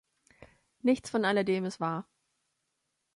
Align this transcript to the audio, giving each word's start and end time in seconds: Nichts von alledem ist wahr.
Nichts 0.81 1.11
von 1.11 1.25
alledem 1.25 1.63
ist 1.65 1.79
wahr. 1.79 2.07